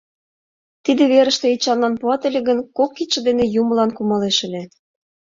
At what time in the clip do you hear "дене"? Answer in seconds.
3.27-3.45